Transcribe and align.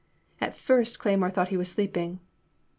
At 0.41 0.57
first 0.57 0.97
Cleymore 0.97 1.29
thought 1.31 1.49
he 1.49 1.57
was 1.57 1.69
sleeping. 1.69 2.21